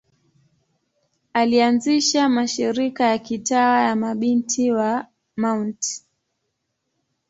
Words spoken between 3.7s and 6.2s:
ya Mabinti wa Mt.